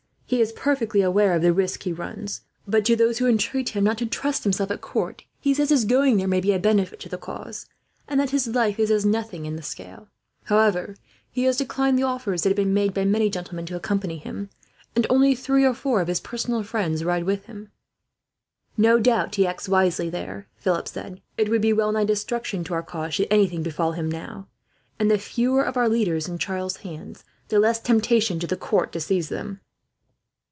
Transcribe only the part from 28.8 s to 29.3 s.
to seize